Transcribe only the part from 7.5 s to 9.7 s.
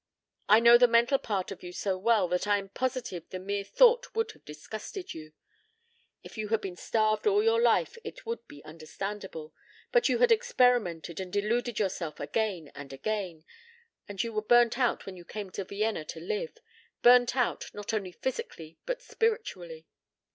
life it would be understandable,